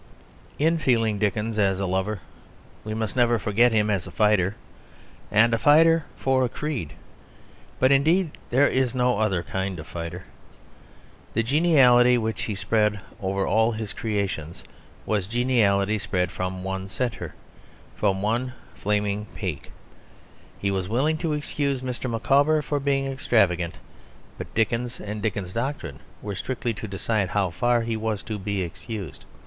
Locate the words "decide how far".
26.87-27.81